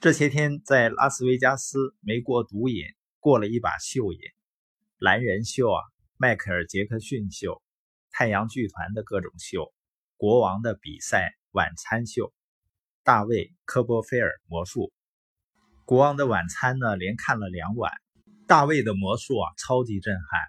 [0.00, 2.84] 这些天在拉斯维加斯没过毒瘾，
[3.18, 4.20] 过了一把秀瘾，
[4.96, 5.82] 蓝人秀啊，
[6.16, 7.60] 迈克尔·杰克逊秀，
[8.12, 9.74] 太阳剧团的各种秀，
[10.16, 12.32] 国王的比赛晚餐秀，
[13.02, 14.92] 大卫·科波菲尔魔术，
[15.84, 17.90] 国王的晚餐呢，连看了两晚，
[18.46, 20.40] 大卫的魔术啊，超级震撼，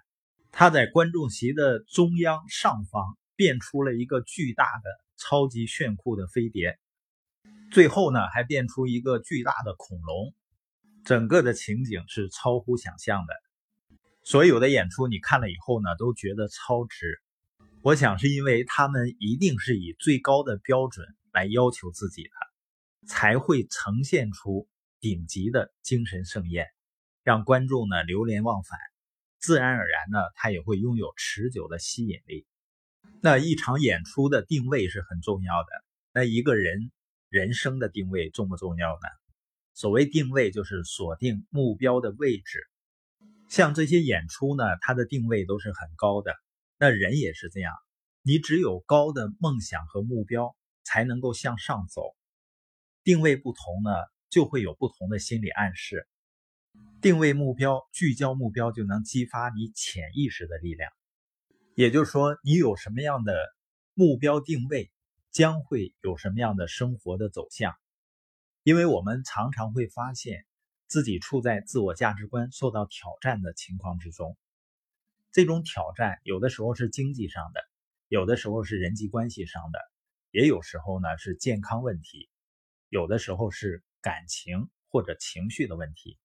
[0.52, 6.78] 他在观众席的中央上方变出了一个巨大的、超级炫酷的飞碟。
[7.70, 10.34] 最后呢，还变出一个巨大的恐龙，
[11.04, 13.34] 整个的情景是超乎想象的。
[14.24, 17.20] 所有的演出你看了以后呢，都觉得超值。
[17.82, 22.30] 我想是因为他们一定是以最高的标准来要求自己的，
[23.06, 24.68] 才会呈现出
[24.98, 26.66] 顶级的精神盛宴，
[27.22, 28.80] 让观众呢流连忘返。
[29.38, 32.46] 自然而然呢，他也会拥有持久的吸引力。
[33.22, 35.68] 那一场演出的定位是很重要的。
[36.12, 36.90] 那一个人。
[37.30, 39.08] 人生的定位重不重要呢？
[39.72, 42.60] 所谓定位，就是锁定目标的位置。
[43.48, 46.34] 像这些演出呢，它的定位都是很高的。
[46.76, 47.72] 那人也是这样，
[48.22, 52.02] 你只有高的梦想和目标，才能够向上走。
[53.04, 53.90] 定位不同呢，
[54.28, 56.08] 就会有不同的心理暗示。
[57.00, 60.90] 定位目标，聚焦目标，就能激发你潜意识的力量。
[61.76, 63.32] 也就是说，你有什么样的
[63.94, 64.90] 目标定位？
[65.30, 67.74] 将会有什么样的生活的走向？
[68.62, 70.44] 因为我们常常会发现
[70.86, 74.36] 自己处在自我价值观受到挑战的情况之中。
[75.32, 77.60] 这种挑战有的时候是经济上的，
[78.08, 79.78] 有的时候是人际关系上的，
[80.32, 82.28] 也有时候呢是健康问题，
[82.88, 86.18] 有的时候是感情或者情绪的问题。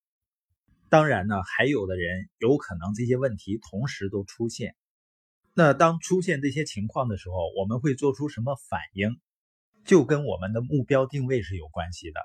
[0.89, 4.75] 当然呢，还有的人有可能这些问题同时都出现。
[5.57, 9.21] 那当出现这些情况的时候，我们会做出什么反应？
[9.85, 12.19] 就跟我们的目标定位是有关系的，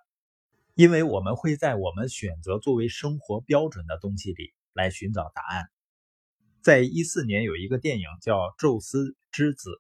[0.74, 5.70] 因为我们会在我们选择作为生活标准的东西里来寻找答案。
[6.60, 9.70] 在一四年有一个电影叫《宙斯之子》，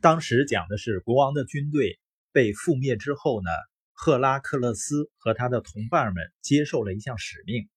[0.00, 2.00] 当时讲的是国王的军队
[2.32, 3.50] 被覆灭之后呢，
[3.92, 7.68] 赫拉克勒斯和他的同伴们接受了一项使命，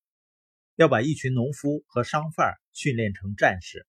[0.76, 3.86] 要把一群农夫和商贩训练成战士。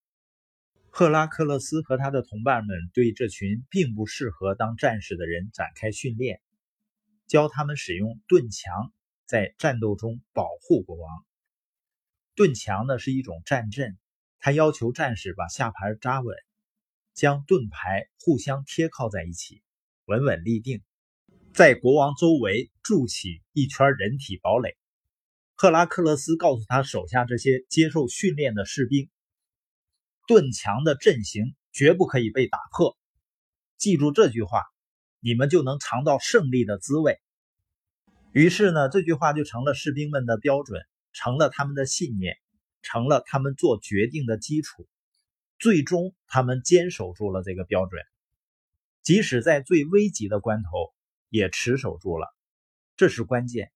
[0.97, 6.41] 赫拉克勒斯和他的同伴们对这群并不适合当战士的人展开训练，
[7.27, 8.93] 教他们使用盾墙，
[9.27, 11.27] 在战斗中保护国王。
[12.37, 13.99] 盾墙呢是一种战阵，
[14.39, 16.37] 他要求战士把下盘扎稳，
[17.13, 19.63] 将盾牌互相贴靠在一起，
[20.05, 20.81] 稳稳立定，
[21.53, 24.77] 在国王周围筑起一圈人体堡垒。
[25.57, 29.11] 赫拉克勒斯告诉他手下这些接受训练的士兵。
[30.27, 32.97] 盾墙的阵型绝不可以被打破，
[33.77, 34.63] 记住这句话，
[35.21, 37.21] 你们就能尝到胜利的滋味。
[38.33, 40.81] 于是呢，这句话就成了士兵们的标准，
[41.13, 42.37] 成了他们的信念，
[42.83, 44.89] 成了他们做决定的基础。
[45.59, 48.03] 最终，他们坚守住了这个标准，
[49.03, 50.93] 即使在最危急的关头
[51.29, 52.27] 也持守住了，
[52.97, 53.71] 这是关键。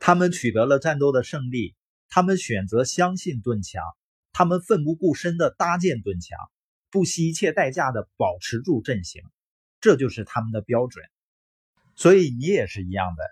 [0.00, 1.74] 他们取得了战斗的胜利，
[2.08, 3.82] 他们选择相信盾墙。
[4.38, 6.38] 他们奋不顾身地搭建盾墙，
[6.92, 9.20] 不惜一切代价地保持住阵型，
[9.80, 11.04] 这就是他们的标准。
[11.96, 13.24] 所以你也是一样的，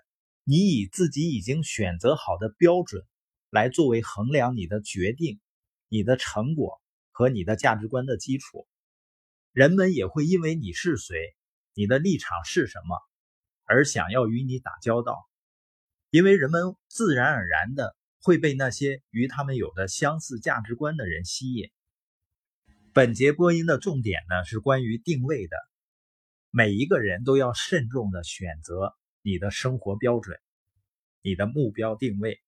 [0.43, 3.05] 你以自己已经选择好的标准
[3.49, 5.39] 来作为衡量你的决定、
[5.87, 6.81] 你的成果
[7.11, 8.67] 和你的价值观的基础。
[9.53, 11.15] 人们也会因为你是谁、
[11.73, 12.99] 你的立场是什么
[13.63, 15.25] 而想要与你打交道，
[16.09, 17.95] 因为人们自然而然的。
[18.27, 21.71] 会被那些与他们有着相似价值观的人吸引。
[22.91, 25.55] 本节播音的重点呢是关于定位的，
[26.51, 30.37] 每一个人都要慎重的选择你的生活标准，
[31.21, 32.41] 你的目标定位。